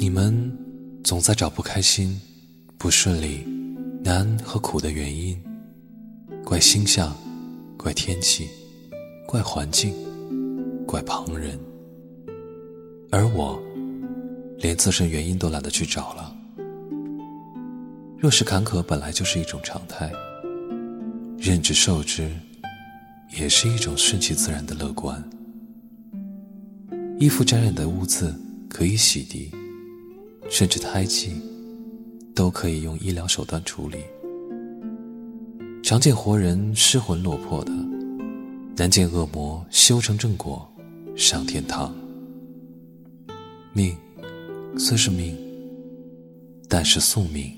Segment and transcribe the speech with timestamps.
[0.00, 0.50] 你们
[1.04, 2.18] 总在找不开心、
[2.78, 3.46] 不顺利、
[4.02, 5.38] 难和苦的原因，
[6.42, 7.14] 怪星象，
[7.76, 8.48] 怪天气，
[9.26, 9.94] 怪环境，
[10.86, 11.60] 怪旁人，
[13.10, 13.62] 而我
[14.56, 16.34] 连自身原因都懒得去找了。
[18.16, 20.10] 若是坎坷本来就是一种常态，
[21.36, 22.30] 任之受之，
[23.38, 25.22] 也是一种顺其自然的乐观。
[27.18, 28.34] 衣服沾染的污渍
[28.66, 29.59] 可以洗涤。
[30.48, 31.32] 甚至胎记，
[32.34, 33.98] 都可以用医疗手段处理。
[35.82, 37.72] 常见活人失魂落魄的，
[38.76, 40.66] 难见恶魔修成正果
[41.16, 41.94] 上天堂。
[43.72, 43.96] 命
[44.76, 45.36] 虽是命，
[46.68, 47.52] 但是宿命